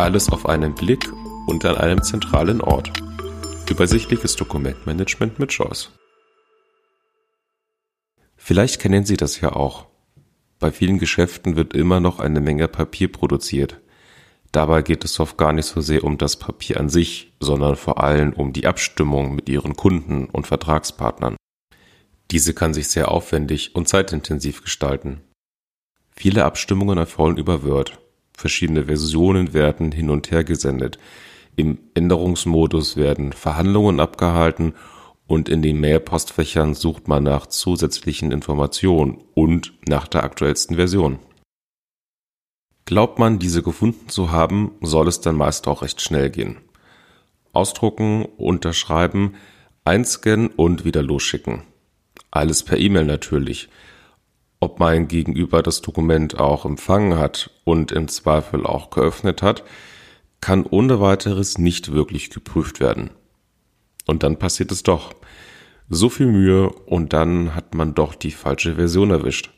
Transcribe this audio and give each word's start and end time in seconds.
Alles 0.00 0.30
auf 0.30 0.46
einen 0.46 0.74
Blick 0.74 1.12
und 1.46 1.62
an 1.66 1.76
einem 1.76 2.02
zentralen 2.02 2.62
Ort. 2.62 2.90
Übersichtliches 3.68 4.34
Dokumentmanagement 4.34 5.38
mit 5.38 5.50
Choice. 5.50 5.90
Vielleicht 8.34 8.80
kennen 8.80 9.04
Sie 9.04 9.18
das 9.18 9.42
ja 9.42 9.52
auch. 9.52 9.88
Bei 10.58 10.72
vielen 10.72 10.98
Geschäften 10.98 11.54
wird 11.54 11.74
immer 11.74 12.00
noch 12.00 12.18
eine 12.18 12.40
Menge 12.40 12.66
Papier 12.66 13.12
produziert. 13.12 13.78
Dabei 14.52 14.80
geht 14.80 15.04
es 15.04 15.20
oft 15.20 15.36
gar 15.36 15.52
nicht 15.52 15.66
so 15.66 15.82
sehr 15.82 16.02
um 16.02 16.16
das 16.16 16.38
Papier 16.38 16.80
an 16.80 16.88
sich, 16.88 17.34
sondern 17.38 17.76
vor 17.76 18.02
allem 18.02 18.32
um 18.32 18.54
die 18.54 18.66
Abstimmung 18.66 19.34
mit 19.34 19.50
Ihren 19.50 19.76
Kunden 19.76 20.30
und 20.30 20.46
Vertragspartnern. 20.46 21.36
Diese 22.30 22.54
kann 22.54 22.72
sich 22.72 22.88
sehr 22.88 23.10
aufwendig 23.10 23.74
und 23.74 23.86
zeitintensiv 23.86 24.62
gestalten. 24.62 25.20
Viele 26.16 26.46
Abstimmungen 26.46 26.96
erfolgen 26.96 27.36
über 27.36 27.64
Word. 27.64 28.00
Verschiedene 28.40 28.86
Versionen 28.86 29.52
werden 29.52 29.92
hin 29.92 30.08
und 30.08 30.30
her 30.30 30.44
gesendet. 30.44 30.98
Im 31.56 31.78
Änderungsmodus 31.92 32.96
werden 32.96 33.34
Verhandlungen 33.34 34.00
abgehalten 34.00 34.72
und 35.26 35.50
in 35.50 35.60
den 35.60 35.78
Mail-Postfächern 35.78 36.72
sucht 36.72 37.06
man 37.06 37.22
nach 37.22 37.48
zusätzlichen 37.48 38.32
Informationen 38.32 39.18
und 39.34 39.74
nach 39.86 40.08
der 40.08 40.24
aktuellsten 40.24 40.76
Version. 40.76 41.18
Glaubt 42.86 43.18
man, 43.18 43.38
diese 43.38 43.62
gefunden 43.62 44.08
zu 44.08 44.30
haben, 44.30 44.70
soll 44.80 45.08
es 45.08 45.20
dann 45.20 45.36
meist 45.36 45.68
auch 45.68 45.82
recht 45.82 46.00
schnell 46.00 46.30
gehen. 46.30 46.56
Ausdrucken, 47.52 48.24
unterschreiben, 48.38 49.34
einscannen 49.84 50.46
und 50.46 50.86
wieder 50.86 51.02
losschicken. 51.02 51.64
Alles 52.30 52.62
per 52.62 52.78
E-Mail 52.78 53.04
natürlich 53.04 53.68
ob 54.60 54.78
mein 54.78 55.08
Gegenüber 55.08 55.62
das 55.62 55.80
Dokument 55.80 56.38
auch 56.38 56.66
empfangen 56.66 57.18
hat 57.18 57.50
und 57.64 57.90
im 57.92 58.08
Zweifel 58.08 58.66
auch 58.66 58.90
geöffnet 58.90 59.40
hat, 59.42 59.64
kann 60.42 60.64
ohne 60.64 61.00
weiteres 61.00 61.56
nicht 61.58 61.92
wirklich 61.92 62.28
geprüft 62.30 62.78
werden. 62.78 63.08
Und 64.06 64.22
dann 64.22 64.38
passiert 64.38 64.70
es 64.70 64.82
doch. 64.82 65.14
So 65.88 66.10
viel 66.10 66.26
Mühe 66.26 66.68
und 66.70 67.14
dann 67.14 67.54
hat 67.54 67.74
man 67.74 67.94
doch 67.94 68.14
die 68.14 68.30
falsche 68.30 68.76
Version 68.76 69.10
erwischt. 69.10 69.50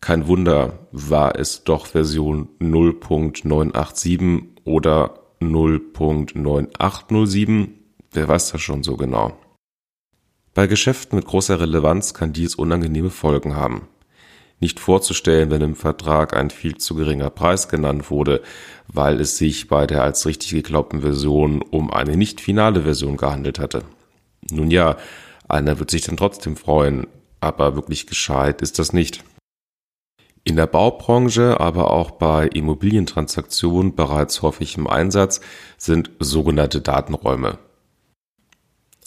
Kein 0.00 0.28
Wunder, 0.28 0.86
war 0.92 1.36
es 1.38 1.64
doch 1.64 1.86
Version 1.86 2.48
0.987 2.60 4.42
oder 4.64 5.18
0.9807, 5.40 7.68
wer 8.12 8.28
weiß 8.28 8.52
das 8.52 8.60
schon 8.60 8.82
so 8.82 8.96
genau. 8.96 9.38
Bei 10.54 10.66
Geschäften 10.66 11.16
mit 11.16 11.24
großer 11.26 11.60
Relevanz 11.60 12.14
kann 12.14 12.32
dies 12.32 12.54
unangenehme 12.54 13.10
Folgen 13.10 13.56
haben 13.56 13.88
nicht 14.62 14.80
vorzustellen, 14.80 15.50
wenn 15.50 15.60
im 15.60 15.76
Vertrag 15.76 16.34
ein 16.34 16.48
viel 16.48 16.78
zu 16.78 16.94
geringer 16.94 17.28
Preis 17.28 17.68
genannt 17.68 18.10
wurde, 18.10 18.40
weil 18.88 19.20
es 19.20 19.36
sich 19.36 19.68
bei 19.68 19.86
der 19.86 20.02
als 20.02 20.24
richtig 20.24 20.50
geglaubten 20.50 21.02
Version 21.02 21.60
um 21.60 21.90
eine 21.90 22.16
nicht 22.16 22.40
finale 22.40 22.82
Version 22.82 23.16
gehandelt 23.16 23.58
hatte. 23.58 23.82
Nun 24.50 24.70
ja, 24.70 24.96
einer 25.48 25.78
wird 25.78 25.90
sich 25.90 26.02
dann 26.02 26.16
trotzdem 26.16 26.56
freuen, 26.56 27.06
aber 27.40 27.74
wirklich 27.76 28.06
gescheit 28.06 28.62
ist 28.62 28.78
das 28.78 28.92
nicht. 28.92 29.24
In 30.44 30.56
der 30.56 30.66
Baubranche, 30.66 31.60
aber 31.60 31.90
auch 31.90 32.12
bei 32.12 32.48
Immobilientransaktionen 32.48 33.94
bereits 33.94 34.42
häufig 34.42 34.76
im 34.76 34.86
Einsatz 34.86 35.40
sind 35.76 36.10
sogenannte 36.18 36.80
Datenräume. 36.80 37.58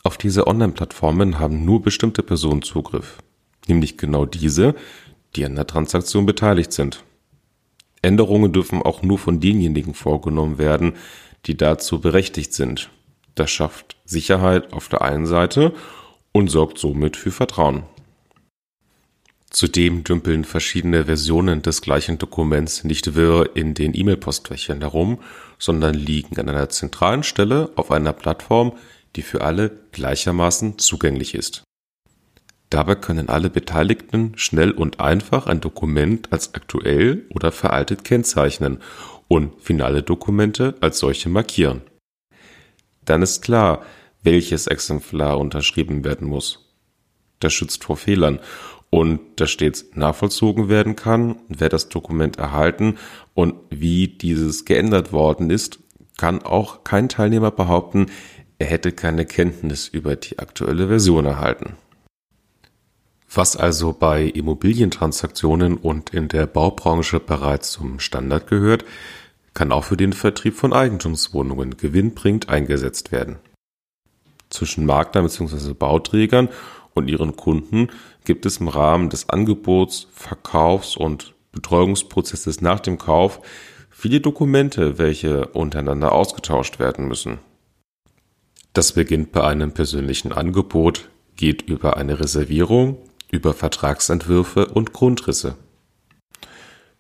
Auf 0.04 0.18
diese 0.18 0.48
Online-Plattformen 0.48 1.40
haben 1.40 1.66
nur 1.66 1.82
bestimmte 1.82 2.24
Personen 2.24 2.62
Zugriff, 2.62 3.18
nämlich 3.68 3.98
genau 3.98 4.26
diese, 4.26 4.76
die 5.36 5.46
an 5.46 5.56
der 5.56 5.68
Transaktion 5.68 6.26
beteiligt 6.26 6.74
sind. 6.74 7.04
Änderungen 8.02 8.54
dürfen 8.54 8.82
auch 8.82 9.02
nur 9.02 9.18
von 9.18 9.40
denjenigen 9.40 9.94
vorgenommen 9.94 10.58
werden, 10.58 10.94
die 11.46 11.58
dazu 11.58 12.00
berechtigt 12.00 12.54
sind. 12.54 12.90
Das 13.34 13.52
schafft 13.52 13.98
Sicherheit 14.06 14.74
auf 14.74 14.88
der 14.90 15.02
einen 15.02 15.26
Seite 15.26 15.74
und 16.32 16.50
sorgt 16.50 16.78
somit 16.78 17.18
für 17.18 17.32
Vertrauen. 17.32 17.84
Zudem 19.50 20.04
dümpeln 20.04 20.44
verschiedene 20.44 21.06
Versionen 21.06 21.62
des 21.62 21.82
gleichen 21.82 22.18
Dokuments 22.18 22.84
nicht 22.84 23.16
wirr 23.16 23.56
in 23.56 23.74
den 23.74 23.98
E-Mail-Postfächern 23.98 24.82
herum, 24.82 25.20
sondern 25.60 25.94
liegen 25.94 26.38
an 26.40 26.50
einer 26.50 26.70
zentralen 26.70 27.24
Stelle 27.24 27.72
auf 27.76 27.92
einer 27.92 28.12
Plattform, 28.12 28.74
die 29.16 29.22
für 29.22 29.42
alle 29.42 29.72
gleichermaßen 29.94 30.78
zugänglich 30.78 31.36
ist. 31.36 31.64
Dabei 32.76 32.96
können 32.96 33.30
alle 33.30 33.50
Beteiligten 33.50 34.34
schnell 34.36 34.72
und 34.72 35.00
einfach 35.00 35.48
ein 35.48 35.62
Dokument 35.62 36.34
als 36.34 36.56
aktuell 36.56 37.26
oder 37.34 37.54
veraltet 37.54 38.04
kennzeichnen 38.04 38.80
und 39.30 39.62
finale 39.62 40.04
Dokumente 40.04 40.76
als 40.82 41.00
solche 41.00 41.30
markieren. 41.30 41.84
Dann 43.06 43.22
ist 43.22 43.42
klar, 43.42 43.86
welches 44.24 44.68
Exemplar 44.68 45.40
unterschrieben 45.40 46.04
werden 46.04 46.28
muss. 46.28 46.76
Das 47.40 47.54
schützt 47.54 47.86
vor 47.86 47.96
Fehlern 47.96 48.42
und 48.90 49.22
dass 49.38 49.52
stets 49.52 49.86
nachvollzogen 49.94 50.68
werden 50.68 50.98
kann, 50.98 51.38
wer 51.48 51.70
das 51.70 51.88
Dokument 51.88 52.40
erhalten 52.40 52.98
und 53.34 53.56
wie 53.70 54.10
dieses 54.10 54.66
geändert 54.66 55.14
worden 55.14 55.50
ist, 55.50 55.80
kann 56.18 56.44
auch 56.44 56.84
kein 56.84 57.08
Teilnehmer 57.08 57.52
behaupten, 57.52 58.08
er 58.60 58.68
hätte 58.68 58.92
keine 58.92 59.26
Kenntnis 59.26 59.88
über 59.88 60.18
die 60.18 60.40
aktuelle 60.40 60.90
Version 60.90 61.26
erhalten. 61.26 61.78
Was 63.36 63.58
also 63.58 63.92
bei 63.92 64.24
Immobilientransaktionen 64.24 65.76
und 65.76 66.12
in 66.12 66.30
der 66.30 66.48
Baubranche 66.48 67.20
bereits 67.20 67.74
zum 67.74 68.00
Standard 68.00 68.48
gehört, 68.48 68.86
kann 69.54 69.74
auch 69.74 69.84
für 69.84 69.98
den 69.98 70.14
Vertrieb 70.14 70.56
von 70.56 70.72
Eigentumswohnungen 70.72 71.76
gewinnbringend 71.76 72.48
eingesetzt 72.48 73.12
werden. 73.12 73.40
Zwischen 74.50 74.86
Maklern 74.86 75.26
bzw. 75.26 75.74
Bauträgern 75.74 76.48
und 76.94 77.10
ihren 77.10 77.36
Kunden 77.36 77.90
gibt 78.24 78.46
es 78.46 78.58
im 78.58 78.70
Rahmen 78.70 79.10
des 79.10 79.28
Angebots, 79.28 80.08
Verkaufs 80.14 80.96
und 80.96 81.34
Betreuungsprozesses 81.52 82.62
nach 82.62 82.80
dem 82.80 82.98
Kauf 82.98 83.42
viele 83.90 84.22
Dokumente, 84.22 84.98
welche 84.98 85.48
untereinander 85.48 86.14
ausgetauscht 86.14 86.80
werden 86.80 87.10
müssen. 87.10 87.40
Das 88.72 88.94
beginnt 88.94 89.34
bei 89.34 89.44
einem 89.44 89.74
persönlichen 89.74 90.32
Angebot, 90.32 91.10
geht 91.36 91.64
über 91.64 91.98
eine 91.98 92.22
Reservierung 92.22 92.98
über 93.36 93.54
Vertragsentwürfe 93.54 94.68
und 94.68 94.94
Grundrisse. 94.94 95.58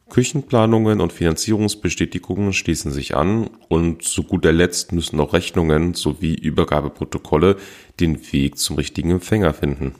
Küchenplanungen 0.09 1.01
und 1.01 1.11
Finanzierungsbestätigungen 1.11 2.53
schließen 2.53 2.91
sich 2.91 3.15
an 3.15 3.49
und 3.69 4.03
zu 4.03 4.23
guter 4.23 4.51
Letzt 4.51 4.91
müssen 4.91 5.19
auch 5.19 5.33
Rechnungen 5.33 5.95
sowie 5.95 6.35
Übergabeprotokolle 6.35 7.57
den 7.99 8.31
Weg 8.31 8.57
zum 8.59 8.75
richtigen 8.75 9.09
Empfänger 9.11 9.53
finden. 9.53 9.95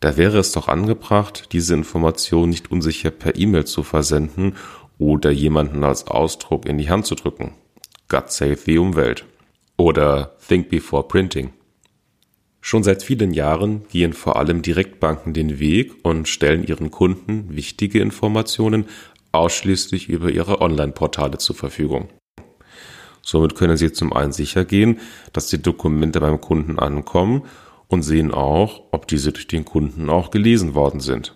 Da 0.00 0.16
wäre 0.16 0.38
es 0.38 0.52
doch 0.52 0.68
angebracht, 0.68 1.52
diese 1.52 1.74
Information 1.74 2.50
nicht 2.50 2.70
unsicher 2.70 3.10
per 3.10 3.36
E-Mail 3.36 3.64
zu 3.64 3.84
versenden 3.84 4.56
oder 4.98 5.30
jemanden 5.30 5.84
als 5.84 6.08
Ausdruck 6.08 6.66
in 6.66 6.76
die 6.76 6.90
Hand 6.90 7.06
zu 7.06 7.14
drücken. 7.14 7.54
God 8.08 8.30
save 8.30 8.56
the 8.56 8.78
Umwelt. 8.78 9.24
Oder 9.76 10.36
Think 10.46 10.68
before 10.68 11.08
printing. 11.08 11.52
Schon 12.66 12.82
seit 12.82 13.02
vielen 13.02 13.34
Jahren 13.34 13.86
gehen 13.88 14.14
vor 14.14 14.36
allem 14.36 14.62
Direktbanken 14.62 15.34
den 15.34 15.58
Weg 15.58 15.92
und 16.02 16.28
stellen 16.28 16.66
ihren 16.66 16.90
Kunden 16.90 17.54
wichtige 17.54 18.00
Informationen 18.00 18.86
ausschließlich 19.32 20.08
über 20.08 20.30
ihre 20.30 20.62
Online-Portale 20.62 21.36
zur 21.36 21.56
Verfügung. 21.56 22.08
Somit 23.20 23.54
können 23.54 23.76
sie 23.76 23.92
zum 23.92 24.14
einen 24.14 24.32
sicher 24.32 24.64
gehen, 24.64 24.98
dass 25.34 25.48
die 25.48 25.60
Dokumente 25.60 26.20
beim 26.20 26.40
Kunden 26.40 26.78
ankommen 26.78 27.42
und 27.88 28.00
sehen 28.00 28.32
auch, 28.32 28.84
ob 28.92 29.08
diese 29.08 29.32
durch 29.32 29.46
den 29.46 29.66
Kunden 29.66 30.08
auch 30.08 30.30
gelesen 30.30 30.74
worden 30.74 31.00
sind. 31.00 31.34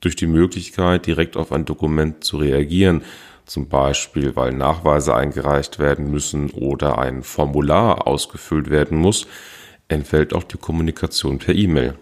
Durch 0.00 0.14
die 0.14 0.28
Möglichkeit, 0.28 1.06
direkt 1.06 1.36
auf 1.36 1.50
ein 1.50 1.64
Dokument 1.64 2.22
zu 2.22 2.36
reagieren, 2.36 3.02
zum 3.46 3.68
Beispiel 3.68 4.36
weil 4.36 4.52
Nachweise 4.52 5.12
eingereicht 5.12 5.80
werden 5.80 6.08
müssen 6.08 6.50
oder 6.50 6.98
ein 6.98 7.24
Formular 7.24 8.06
ausgefüllt 8.06 8.70
werden 8.70 8.96
muss, 8.96 9.26
entfällt 9.88 10.34
auch 10.34 10.44
die 10.44 10.58
Kommunikation 10.58 11.38
per 11.38 11.54
E-Mail. 11.54 11.98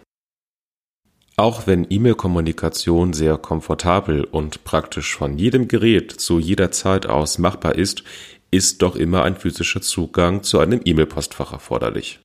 Auch 1.36 1.66
wenn 1.66 1.86
E-Mail-Kommunikation 1.90 3.12
sehr 3.12 3.36
komfortabel 3.38 4.24
und 4.24 4.62
praktisch 4.62 5.16
von 5.16 5.36
jedem 5.36 5.66
Gerät 5.66 6.12
zu 6.12 6.38
jeder 6.38 6.70
Zeit 6.70 7.06
aus 7.06 7.38
machbar 7.38 7.74
ist, 7.74 8.04
ist 8.52 8.82
doch 8.82 8.94
immer 8.94 9.24
ein 9.24 9.36
physischer 9.36 9.80
Zugang 9.80 10.44
zu 10.44 10.60
einem 10.60 10.80
E-Mail-Postfach 10.84 11.52
erforderlich. 11.52 12.20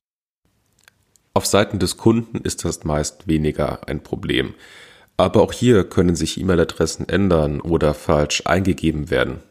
Auf 1.34 1.46
Seiten 1.46 1.80
des 1.80 1.96
Kunden 1.96 2.38
ist 2.38 2.64
das 2.64 2.84
meist 2.84 3.26
weniger 3.26 3.88
ein 3.88 4.02
Problem. 4.02 4.54
Aber 5.16 5.42
auch 5.42 5.52
hier 5.52 5.84
können 5.84 6.14
sich 6.14 6.40
E-Mail-Adressen 6.40 7.08
ändern 7.08 7.60
oder 7.60 7.94
falsch 7.94 8.42
eingegeben 8.46 9.10
werden. 9.10 9.42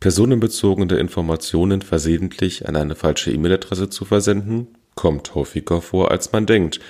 Personenbezogene 0.00 0.96
Informationen 0.96 1.82
versehentlich 1.82 2.66
an 2.66 2.74
eine 2.74 2.94
falsche 2.94 3.30
E-Mail-Adresse 3.32 3.90
zu 3.90 4.06
versenden, 4.06 4.68
kommt 4.94 5.34
häufiger 5.34 5.82
vor, 5.82 6.10
als 6.10 6.32
man 6.32 6.46
denkt 6.46 6.80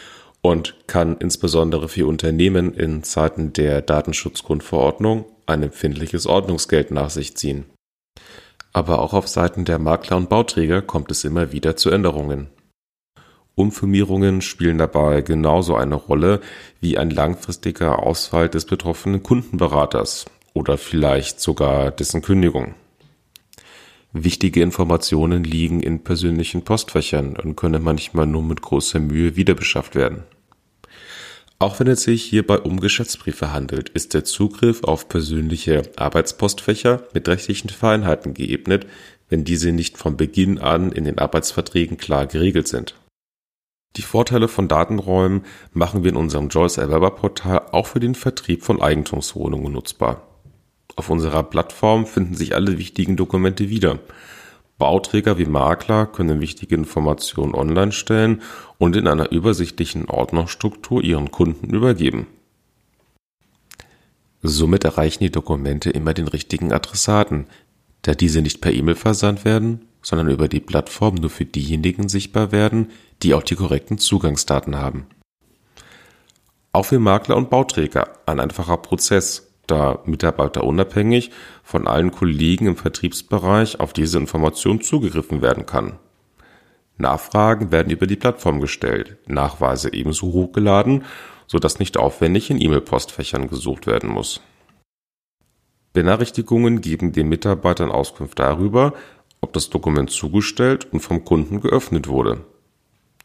und 0.43 0.77
kann 0.87 1.17
insbesondere 1.19 1.89
für 1.89 2.07
Unternehmen 2.07 2.73
in 2.73 3.03
Zeiten 3.03 3.53
der 3.53 3.83
Datenschutzgrundverordnung 3.83 5.25
ein 5.47 5.65
empfindliches 5.65 6.29
Ordnungsgeld 6.29 6.93
nach 6.93 7.11
sich 7.11 7.37
ziehen. 7.37 7.67
Aber 8.73 9.01
auch 9.01 9.13
auf 9.13 9.27
Seiten 9.27 9.65
der 9.65 9.81
Makler 9.81 10.17
und 10.17 10.29
Bauträger 10.29 10.81
kommt 10.81 11.11
es 11.11 11.25
immer 11.25 11.51
wieder 11.51 11.75
zu 11.75 11.91
Änderungen. 11.91 12.47
Umfirmierungen 13.57 14.41
spielen 14.41 14.79
dabei 14.79 15.23
genauso 15.23 15.75
eine 15.75 15.97
Rolle 15.97 16.41
wie 16.81 16.97
ein 16.97 17.11
langfristiger 17.11 18.05
Ausfall 18.05 18.49
des 18.49 18.67
betroffenen 18.67 19.25
Kundenberaters 19.25 20.27
oder 20.55 20.79
vielleicht 20.79 21.41
sogar 21.41 21.91
dessen 21.91 22.23
Kündigung. 22.23 22.77
Wichtige 24.13 24.61
Informationen 24.61 25.45
liegen 25.45 25.81
in 25.81 26.03
persönlichen 26.03 26.63
Postfächern 26.63 27.37
und 27.37 27.55
können 27.55 27.83
manchmal 27.83 28.27
nur 28.27 28.43
mit 28.43 28.61
großer 28.61 28.99
Mühe 28.99 29.37
wiederbeschafft 29.37 29.95
werden. 29.95 30.25
Auch 31.61 31.79
wenn 31.79 31.87
es 31.87 32.03
sich 32.03 32.25
hierbei 32.25 32.59
um 32.59 32.81
Geschäftsbriefe 32.81 33.53
handelt, 33.53 33.91
ist 33.91 34.15
der 34.15 34.25
Zugriff 34.25 34.83
auf 34.83 35.09
persönliche 35.09 35.83
Arbeitspostfächer 35.97 37.05
mit 37.13 37.29
rechtlichen 37.29 37.69
Vereinheiten 37.69 38.35
geebnet, 38.35 38.87
wenn 39.29 39.45
diese 39.45 39.71
nicht 39.71 39.99
von 39.99 40.17
Beginn 40.17 40.59
an 40.59 40.91
in 40.91 41.05
den 41.05 41.19
Arbeitsverträgen 41.19 41.99
klar 41.99 42.27
geregelt 42.27 42.67
sind. 42.67 42.97
Die 43.97 44.03
Vorteile 44.03 44.49
von 44.49 44.69
Datenräumen 44.69 45.43
machen 45.73 46.03
wir 46.03 46.11
in 46.11 46.17
unserem 46.17 46.49
Joyce 46.49 46.79
Erwerberportal 46.79 47.69
auch 47.73 47.89
für 47.89 48.01
den 48.01 48.15
Vertrieb 48.15 48.63
von 48.63 48.81
Eigentumswohnungen 48.81 49.73
nutzbar. 49.73 50.30
Auf 51.01 51.09
unserer 51.09 51.45
Plattform 51.45 52.05
finden 52.05 52.35
sich 52.35 52.55
alle 52.55 52.77
wichtigen 52.77 53.17
Dokumente 53.17 53.71
wieder. 53.71 54.01
Bauträger 54.77 55.39
wie 55.39 55.47
Makler 55.47 56.05
können 56.05 56.43
wichtige 56.43 56.75
Informationen 56.75 57.55
online 57.55 57.93
stellen 57.93 58.43
und 58.77 58.97
in 58.97 59.09
einer 59.09 59.33
übersichtlichen 59.33 60.11
Ordnerstruktur 60.11 61.03
ihren 61.03 61.31
Kunden 61.31 61.71
übergeben. 61.71 62.27
Somit 64.43 64.85
erreichen 64.85 65.25
die 65.25 65.33
Dokumente 65.33 65.89
immer 65.89 66.13
den 66.13 66.29
richtigen 66.29 66.71
Adressaten, 66.71 67.47
da 68.03 68.13
diese 68.13 68.43
nicht 68.43 68.61
per 68.61 68.75
E-Mail 68.75 68.95
versandt 68.95 69.47
werden, 69.47 69.87
sondern 70.03 70.29
über 70.29 70.49
die 70.49 70.61
Plattform 70.61 71.15
nur 71.15 71.31
für 71.31 71.47
diejenigen 71.47 72.11
sichtbar 72.11 72.53
werden, 72.53 72.91
die 73.23 73.33
auch 73.33 73.43
die 73.43 73.57
korrekten 73.57 73.97
Zugangsdaten 73.97 74.77
haben. 74.77 75.07
Auch 76.73 76.85
für 76.85 76.99
Makler 76.99 77.39
und 77.39 77.49
Bauträger 77.49 78.19
ein 78.27 78.39
einfacher 78.39 78.77
Prozess, 78.77 79.50
da 79.71 80.01
Mitarbeiter 80.05 80.65
unabhängig 80.65 81.31
von 81.63 81.87
allen 81.87 82.11
Kollegen 82.11 82.67
im 82.67 82.77
Vertriebsbereich 82.77 83.81
auf 83.81 83.93
diese 83.93 84.19
Information 84.19 84.81
zugegriffen 84.81 85.43
werden 85.43 85.67
kann. 85.67 85.99
Nachfragen 86.97 87.73
werden 87.73 87.91
über 87.91 88.07
die 88.07 88.17
Plattform 88.17 88.61
gestellt, 88.61 89.17
Nachweise 89.27 89.93
ebenso 89.93 90.27
hochgeladen, 90.33 91.05
sodass 91.47 91.79
nicht 91.79 91.97
aufwendig 91.97 92.51
in 92.51 92.61
E-Mail-Postfächern 92.61 93.49
gesucht 93.49 93.87
werden 93.87 94.11
muss. 94.11 94.41
Benachrichtigungen 95.93 96.81
geben 96.81 97.13
den 97.13 97.29
Mitarbeitern 97.29 97.91
Auskunft 97.91 98.39
darüber, 98.39 98.93
ob 99.41 99.53
das 99.53 99.71
Dokument 99.71 100.11
zugestellt 100.11 100.87
und 100.93 101.01
vom 101.01 101.25
Kunden 101.25 101.61
geöffnet 101.61 102.07
wurde. 102.07 102.45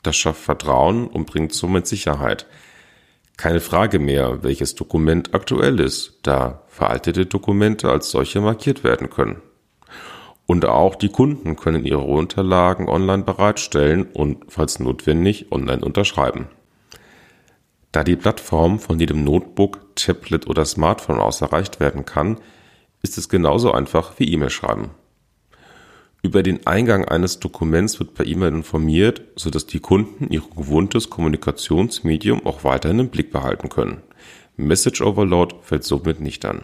Das 0.01 0.15
schafft 0.15 0.41
Vertrauen 0.41 1.07
und 1.07 1.25
bringt 1.25 1.53
somit 1.53 1.85
Sicherheit. 1.87 2.47
Keine 3.37 3.59
Frage 3.59 3.99
mehr, 3.99 4.43
welches 4.43 4.75
Dokument 4.75 5.33
aktuell 5.33 5.79
ist, 5.79 6.19
da 6.23 6.63
veraltete 6.67 7.25
Dokumente 7.25 7.89
als 7.89 8.09
solche 8.09 8.39
markiert 8.39 8.83
werden 8.83 9.09
können. 9.09 9.41
Und 10.45 10.65
auch 10.65 10.95
die 10.95 11.09
Kunden 11.09 11.55
können 11.55 11.85
ihre 11.85 12.01
Unterlagen 12.01 12.87
online 12.87 13.23
bereitstellen 13.23 14.03
und, 14.03 14.45
falls 14.47 14.79
notwendig, 14.79 15.51
online 15.51 15.83
unterschreiben. 15.83 16.47
Da 17.91 18.03
die 18.03 18.15
Plattform 18.15 18.79
von 18.79 18.99
jedem 18.99 19.23
Notebook, 19.23 19.95
Tablet 19.95 20.47
oder 20.47 20.65
Smartphone 20.65 21.19
aus 21.19 21.41
erreicht 21.41 21.79
werden 21.79 22.05
kann, 22.05 22.39
ist 23.01 23.17
es 23.17 23.29
genauso 23.29 23.71
einfach 23.71 24.19
wie 24.19 24.31
E-Mail 24.31 24.49
schreiben. 24.49 24.91
Über 26.25 26.41
den 26.41 26.65
Eingang 26.65 27.05
eines 27.05 27.39
Dokuments 27.39 27.99
wird 27.99 28.15
per 28.15 28.25
E-Mail 28.25 28.51
informiert, 28.51 29.21
sodass 29.35 29.67
die 29.67 29.79
Kunden 29.79 30.33
ihr 30.33 30.41
gewohntes 30.57 31.11
Kommunikationsmedium 31.11 32.47
auch 32.47 32.63
weiterhin 32.63 32.97
im 32.97 33.09
Blick 33.09 33.31
behalten 33.31 33.69
können. 33.69 34.01
Message 34.57 35.01
Overload 35.01 35.57
fällt 35.61 35.83
somit 35.83 36.21
nicht 36.21 36.43
an. 36.43 36.63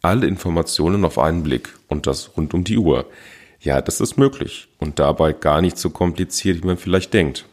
Alle 0.00 0.26
Informationen 0.26 1.04
auf 1.04 1.18
einen 1.18 1.42
Blick 1.42 1.78
und 1.88 2.06
das 2.06 2.38
rund 2.38 2.54
um 2.54 2.64
die 2.64 2.78
Uhr. 2.78 3.04
Ja, 3.60 3.82
das 3.82 4.00
ist 4.00 4.16
möglich 4.16 4.68
und 4.78 4.98
dabei 4.98 5.34
gar 5.34 5.60
nicht 5.60 5.76
so 5.76 5.90
kompliziert, 5.90 6.62
wie 6.62 6.66
man 6.68 6.78
vielleicht 6.78 7.12
denkt. 7.12 7.44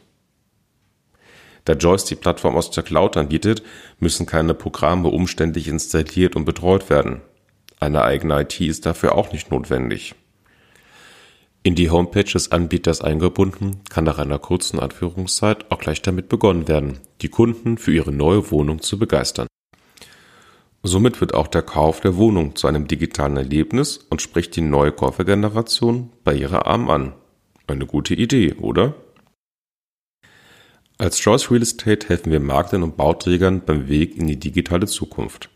Da 1.66 1.74
Joyce 1.74 2.06
die 2.06 2.14
Plattform 2.14 2.56
aus 2.56 2.70
der 2.70 2.84
Cloud 2.84 3.18
anbietet, 3.18 3.62
müssen 4.00 4.24
keine 4.24 4.54
Programme 4.54 5.08
umständlich 5.08 5.68
installiert 5.68 6.36
und 6.36 6.46
betreut 6.46 6.88
werden. 6.88 7.20
Eine 7.80 8.02
eigene 8.02 8.40
IT 8.40 8.58
ist 8.62 8.86
dafür 8.86 9.14
auch 9.14 9.30
nicht 9.30 9.50
notwendig. 9.50 10.14
In 11.64 11.76
die 11.76 11.90
Homepage 11.90 12.24
des 12.24 12.50
Anbieters 12.50 13.02
eingebunden, 13.02 13.82
kann 13.88 14.02
nach 14.02 14.18
einer 14.18 14.40
kurzen 14.40 14.80
Anführungszeit 14.80 15.70
auch 15.70 15.78
gleich 15.78 16.02
damit 16.02 16.28
begonnen 16.28 16.66
werden, 16.66 16.98
die 17.20 17.28
Kunden 17.28 17.78
für 17.78 17.92
ihre 17.92 18.10
neue 18.10 18.50
Wohnung 18.50 18.82
zu 18.82 18.98
begeistern. 18.98 19.46
Somit 20.82 21.20
wird 21.20 21.34
auch 21.34 21.46
der 21.46 21.62
Kauf 21.62 22.00
der 22.00 22.16
Wohnung 22.16 22.56
zu 22.56 22.66
einem 22.66 22.88
digitalen 22.88 23.36
Erlebnis 23.36 23.98
und 24.10 24.20
spricht 24.20 24.56
die 24.56 24.60
neue 24.60 24.90
Käufergeneration 24.90 26.10
bei 26.24 26.34
ihrer 26.34 26.66
Arm 26.66 26.90
an. 26.90 27.14
Eine 27.68 27.86
gute 27.86 28.14
Idee, 28.14 28.54
oder? 28.54 28.94
Als 30.98 31.20
Choice 31.20 31.52
Real 31.52 31.62
Estate 31.62 32.08
helfen 32.08 32.32
wir 32.32 32.40
Maklern 32.40 32.82
und 32.82 32.96
Bauträgern 32.96 33.62
beim 33.64 33.88
Weg 33.88 34.16
in 34.16 34.26
die 34.26 34.38
digitale 34.38 34.86
Zukunft. 34.86 35.48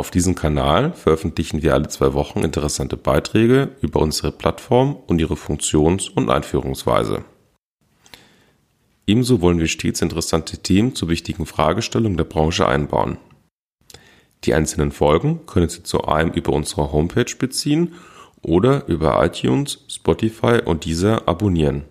Auf 0.00 0.10
diesem 0.10 0.34
Kanal 0.34 0.94
veröffentlichen 0.94 1.60
wir 1.60 1.74
alle 1.74 1.88
zwei 1.88 2.14
Wochen 2.14 2.42
interessante 2.42 2.96
Beiträge 2.96 3.76
über 3.82 4.00
unsere 4.00 4.32
Plattform 4.32 4.96
und 4.96 5.20
ihre 5.20 5.36
Funktions- 5.36 6.08
und 6.08 6.30
Einführungsweise. 6.30 7.22
Ebenso 9.06 9.42
wollen 9.42 9.58
wir 9.58 9.68
stets 9.68 10.00
interessante 10.00 10.56
Themen 10.56 10.94
zu 10.94 11.10
wichtigen 11.10 11.44
Fragestellungen 11.44 12.16
der 12.16 12.24
Branche 12.24 12.66
einbauen. 12.66 13.18
Die 14.44 14.54
einzelnen 14.54 14.90
Folgen 14.90 15.44
können 15.44 15.68
Sie 15.68 15.82
zu 15.82 16.06
einem 16.06 16.32
über 16.32 16.54
unsere 16.54 16.92
Homepage 16.92 17.36
beziehen 17.38 17.92
oder 18.40 18.88
über 18.88 19.22
iTunes, 19.22 19.84
Spotify 19.86 20.62
und 20.64 20.86
dieser 20.86 21.28
abonnieren. 21.28 21.84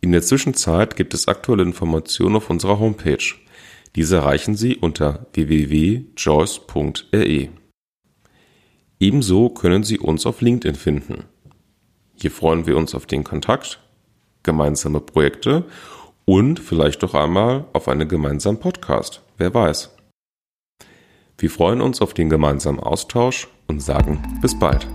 In 0.00 0.10
der 0.10 0.22
Zwischenzeit 0.22 0.96
gibt 0.96 1.14
es 1.14 1.28
aktuelle 1.28 1.62
Informationen 1.62 2.34
auf 2.34 2.50
unserer 2.50 2.80
Homepage 2.80 3.36
diese 3.96 4.16
erreichen 4.16 4.54
Sie 4.54 4.76
unter 4.76 5.26
www.joyce.re. 5.32 7.48
Ebenso 9.00 9.48
können 9.50 9.84
Sie 9.84 9.98
uns 9.98 10.26
auf 10.26 10.40
LinkedIn 10.40 10.74
finden. 10.74 11.24
Hier 12.14 12.30
freuen 12.30 12.66
wir 12.66 12.76
uns 12.76 12.94
auf 12.94 13.06
den 13.06 13.24
Kontakt, 13.24 13.80
gemeinsame 14.42 15.00
Projekte 15.00 15.64
und 16.24 16.58
vielleicht 16.58 17.02
doch 17.02 17.14
einmal 17.14 17.66
auf 17.72 17.88
einen 17.88 18.08
gemeinsamen 18.08 18.58
Podcast. 18.58 19.22
Wer 19.36 19.54
weiß. 19.54 19.90
Wir 21.38 21.50
freuen 21.50 21.80
uns 21.80 22.02
auf 22.02 22.14
den 22.14 22.28
gemeinsamen 22.28 22.80
Austausch 22.80 23.46
und 23.68 23.80
sagen 23.80 24.38
bis 24.42 24.58
bald. 24.58 24.88